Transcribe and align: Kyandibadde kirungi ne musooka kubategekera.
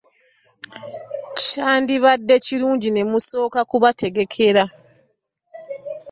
Kyandibadde 1.39 2.35
kirungi 2.45 2.89
ne 2.91 3.03
musooka 3.11 3.59
kubategekera. 3.69 4.63